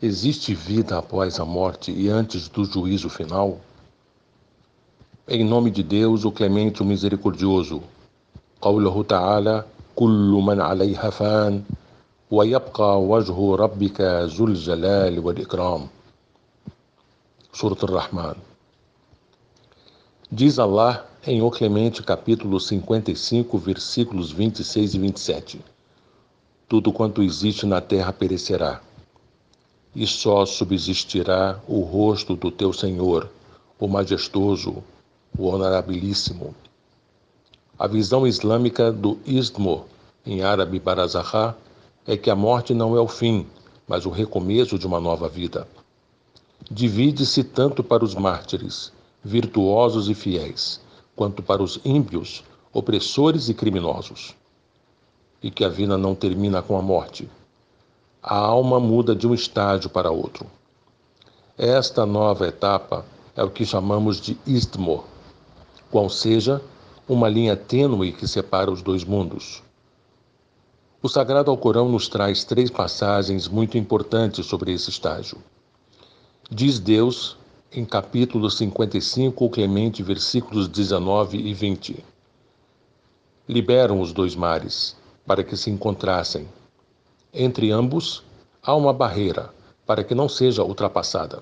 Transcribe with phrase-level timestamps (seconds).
[0.00, 3.60] Existe vida após a morte e antes do juízo final?
[5.28, 7.82] Em nome de Deus, o clemente, o misericordioso.
[8.62, 9.64] قوله تعالى
[9.96, 11.62] كل من عليها فان
[12.30, 15.88] ويبقى وجه ربك ذو الجلال والإكرام
[17.52, 18.36] Surat Ar-Rahman
[20.30, 25.60] Diz Allah em O Clemente, capítulo 55, versículos 26 e 27.
[26.66, 28.80] Tudo quanto existe na terra perecerá,
[29.97, 33.27] e só subsistirá o rosto do teu Senhor,
[33.79, 34.83] o majestoso,
[35.35, 36.53] o honorabilíssimo.
[37.79, 39.85] A visão islâmica do istmo,
[40.23, 41.55] em árabe barazahá,
[42.05, 43.47] é que a morte não é o fim,
[43.87, 45.67] mas o recomeço de uma nova vida.
[46.69, 48.91] Divide-se tanto para os mártires,
[49.23, 50.79] virtuosos e fiéis,
[51.15, 54.35] quanto para os ímpios, opressores e criminosos.
[55.41, 57.27] E que a vida não termina com a morte,
[58.21, 60.45] a alma muda de um estágio para outro.
[61.57, 63.05] Esta nova etapa
[63.35, 65.03] é o que chamamos de istmo,
[65.89, 66.61] qual seja
[67.07, 69.63] uma linha tênue que separa os dois mundos.
[71.01, 75.37] O Sagrado Alcorão nos traz três passagens muito importantes sobre esse estágio.
[76.49, 77.37] Diz Deus,
[77.71, 82.03] em capítulo 55, o Clemente, versículos 19 e 20:
[83.47, 86.47] Liberam os dois mares para que se encontrassem
[87.37, 88.23] entre ambos
[88.63, 89.53] há uma barreira
[89.85, 91.41] para que não seja ultrapassada.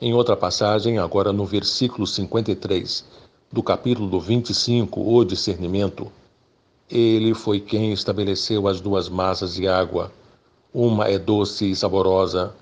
[0.00, 3.04] Em outra passagem, agora no versículo 53
[3.52, 6.10] do capítulo 25, o discernimento,
[6.90, 10.10] ele foi quem estabeleceu as duas massas de água.
[10.72, 12.52] Uma é doce e saborosa,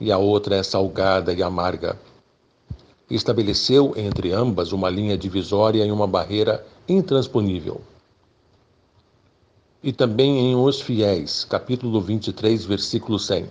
[0.00, 1.96] e a outra é salgada e amarga.
[3.08, 7.80] Estabeleceu entre ambas uma linha divisória e uma barreira intransponível.
[9.82, 13.48] E também em Os Fiéis, capítulo 23, versículo 100,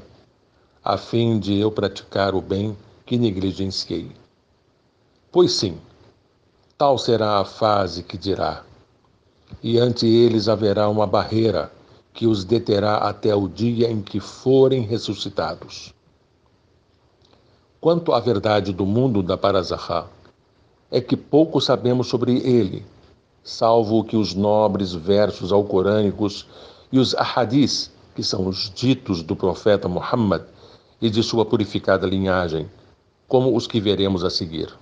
[0.83, 4.11] a fim de eu praticar o bem que negligenciei.
[5.31, 5.79] Pois sim,
[6.77, 8.63] tal será a fase que dirá,
[9.63, 11.71] e ante eles haverá uma barreira
[12.13, 15.95] que os deterá até o dia em que forem ressuscitados.
[17.81, 20.05] Quanto à verdade do mundo da Parazahá,
[20.91, 22.85] é que pouco sabemos sobre ele,
[23.43, 26.45] salvo que os nobres versos alcorânicos
[26.91, 30.43] e os ahadis, que são os ditos do profeta Muhammad
[31.01, 32.69] e de sua purificada linhagem,
[33.27, 34.73] como os que veremos a seguir.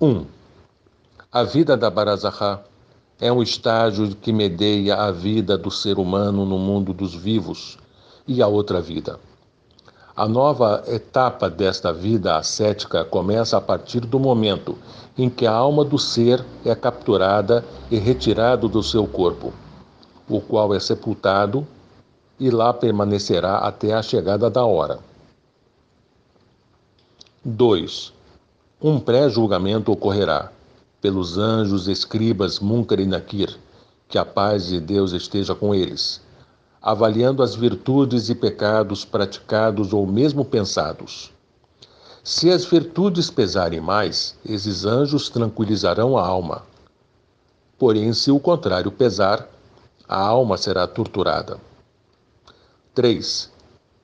[0.00, 0.06] 1.
[0.06, 0.26] Um,
[1.30, 2.62] a vida da Barazahá
[3.20, 7.78] é um estágio que medeia a vida do ser humano no mundo dos vivos
[8.26, 9.18] e a outra vida.
[10.14, 14.76] A nova etapa desta vida ascética começa a partir do momento
[15.16, 19.54] em que a alma do ser é capturada e retirada do seu corpo,
[20.28, 21.66] o qual é sepultado
[22.38, 24.98] e lá permanecerá até a chegada da hora.
[27.42, 28.12] 2.
[28.82, 30.52] Um pré-julgamento ocorrerá
[31.00, 33.58] pelos anjos escribas Munkar e Nakir,
[34.10, 36.21] que a paz de Deus esteja com eles
[36.82, 41.30] avaliando as virtudes e pecados praticados ou mesmo pensados.
[42.24, 46.62] Se as virtudes pesarem mais, esses anjos tranquilizarão a alma.
[47.78, 49.48] Porém, se o contrário pesar,
[50.08, 51.58] a alma será torturada.
[52.94, 53.50] 3.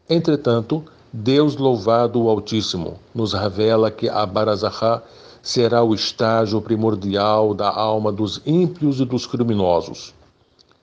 [0.09, 5.03] Entretanto, Deus louvado o Altíssimo nos revela que a Barazahá
[5.43, 10.15] será o estágio primordial da alma dos ímpios e dos criminosos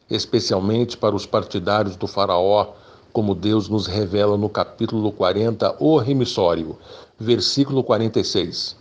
[0.10, 2.74] especialmente para os partidários do Faraó,
[3.12, 6.78] como Deus nos revela no capítulo 40, o remissório,
[7.18, 8.76] versículo 46.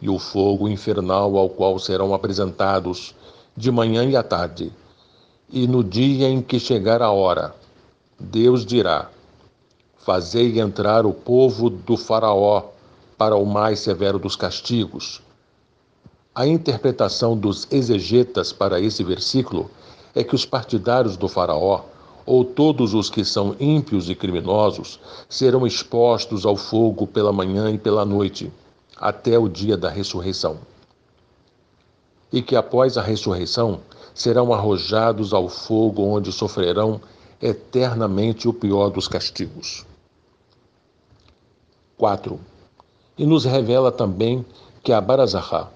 [0.00, 3.14] E o fogo infernal ao qual serão apresentados
[3.56, 4.72] de manhã e à tarde.
[5.50, 7.54] E no dia em que chegar a hora,
[8.18, 9.10] Deus dirá:
[9.98, 12.70] Fazei entrar o povo do Faraó
[13.16, 15.22] para o mais severo dos castigos.
[16.34, 19.70] A interpretação dos exegetas para esse versículo
[20.14, 21.82] é que os partidários do Faraó,
[22.24, 27.78] ou todos os que são ímpios e criminosos, serão expostos ao fogo pela manhã e
[27.78, 28.52] pela noite,
[28.96, 30.58] até o dia da ressurreição.
[32.32, 33.80] E que após a ressurreição
[34.14, 37.00] serão arrojados ao fogo, onde sofrerão
[37.40, 39.84] eternamente o pior dos castigos.
[41.96, 42.38] 4.
[43.18, 44.44] E nos revela também
[44.82, 45.68] que a Barazahá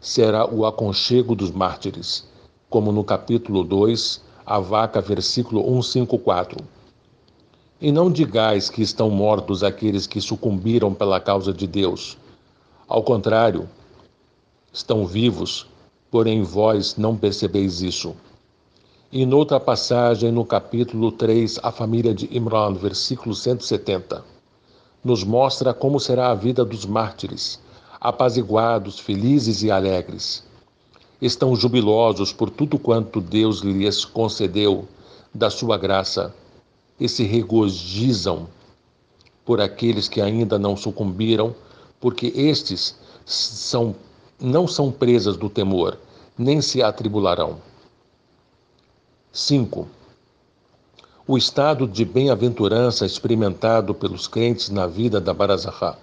[0.00, 2.26] será o aconchego dos mártires,
[2.70, 6.64] como no capítulo 2, a vaca, versículo 154.
[7.80, 12.16] E não digais que estão mortos aqueles que sucumbiram pela causa de Deus.
[12.86, 13.68] Ao contrário,
[14.72, 15.66] estão vivos,
[16.12, 18.14] porém vós não percebeis isso.
[19.10, 24.24] E noutra passagem, no capítulo 3, a família de Imran, versículo 170,
[25.02, 27.58] nos mostra como será a vida dos mártires,
[28.00, 30.48] apaziguados, felizes e alegres.
[31.20, 34.88] Estão jubilosos por tudo quanto Deus lhes concedeu
[35.34, 36.34] da sua graça
[36.98, 38.48] e se regozijam
[39.44, 41.54] por aqueles que ainda não sucumbiram,
[42.00, 42.94] porque estes
[43.24, 43.94] são,
[44.40, 45.98] não são presas do temor,
[46.38, 47.58] nem se atribularão.
[49.32, 49.86] 5.
[51.26, 55.96] O estado de bem-aventurança experimentado pelos crentes na vida da Barazahá,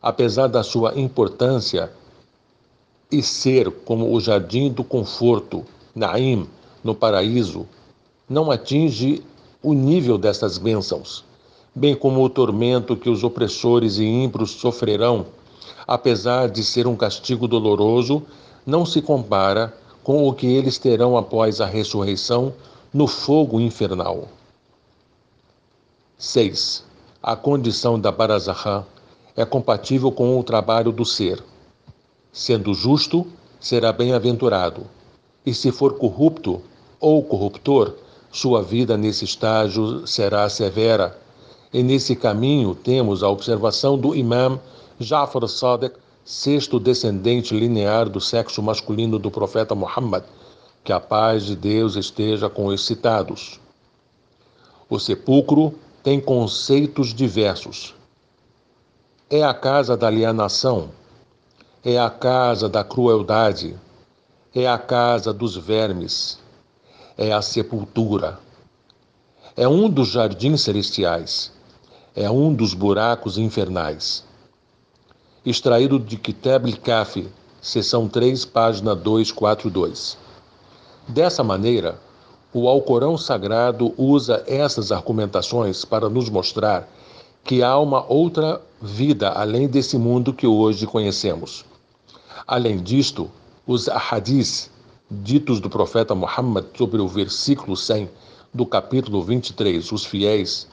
[0.00, 1.90] apesar da sua importância
[3.10, 5.64] e ser como o jardim do conforto,
[5.94, 6.46] Naim,
[6.84, 7.66] no paraíso,
[8.28, 9.22] não atinge
[9.62, 11.24] o nível dessas bênçãos,
[11.74, 15.26] bem como o tormento que os opressores e ímpios sofrerão,
[15.86, 18.22] apesar de ser um castigo doloroso,
[18.66, 19.74] não se compara
[20.04, 22.52] com o que eles terão após a ressurreição
[22.92, 24.28] no fogo infernal.
[26.18, 26.84] 6.
[27.22, 28.84] A condição da Barazahá
[29.36, 31.42] é compatível com o trabalho do ser.
[32.32, 33.26] Sendo justo,
[33.60, 34.86] será bem-aventurado,
[35.44, 36.62] e se for corrupto
[37.00, 37.94] ou corruptor,
[38.30, 41.18] sua vida nesse estágio será severa.
[41.72, 44.60] E nesse caminho temos a observação do Imam
[44.98, 50.24] Jafar Sadiq sexto descendente linear do sexo masculino do profeta Muhammad,
[50.84, 53.58] que a paz de Deus esteja com os citados.
[54.90, 57.94] O sepulcro tem conceitos diversos.
[59.30, 60.90] É a casa da alienação,
[61.90, 63.74] é a casa da crueldade,
[64.54, 66.38] é a casa dos vermes,
[67.16, 68.38] é a sepultura.
[69.56, 71.50] É um dos jardins celestiais,
[72.14, 74.28] é um dos buracos infernais
[75.46, 77.26] extraído de Kitab al-Kafi,
[77.58, 80.18] seção 3, página 242.
[81.08, 81.98] Dessa maneira,
[82.52, 86.86] o Alcorão Sagrado usa essas argumentações para nos mostrar
[87.42, 91.64] que há uma outra vida além desse mundo que hoje conhecemos.
[92.48, 93.30] Além disto,
[93.66, 94.70] os ahadis
[95.10, 98.08] ditos do profeta Muhammad sobre o versículo 100
[98.54, 100.66] do capítulo 23, os fiéis,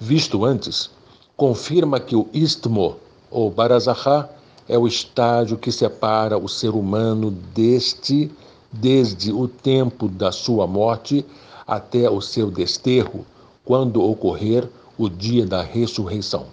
[0.00, 0.90] visto antes,
[1.36, 2.96] confirma que o istmo
[3.30, 4.28] ou Barazahá
[4.68, 8.28] é o estágio que separa o ser humano deste
[8.72, 11.24] desde o tempo da sua morte
[11.64, 13.24] até o seu desterro,
[13.64, 16.46] quando ocorrer o dia da ressurreição.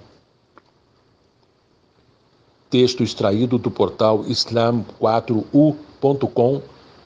[2.70, 6.62] Texto extraído do portal islam4u.com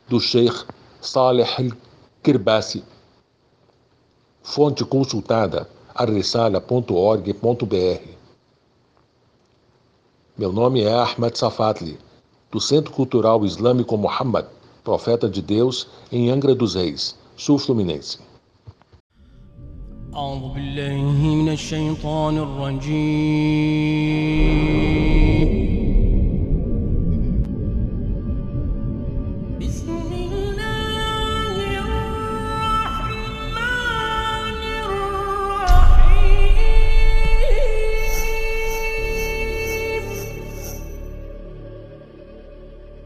[0.08, 0.64] do Sheikh
[1.00, 2.84] Saleh al-Kirbasi.
[4.42, 8.18] Fonte consultada arresala.org.br
[10.38, 11.98] meu nome é Ahmed Safatli,
[12.48, 14.46] do Centro Cultural Islâmico Muhammad,
[14.84, 18.20] Profeta de Deus, em Angra dos Reis, Sul Fluminense.
[20.14, 23.68] أعوذ بالله من الشيطان الرجيم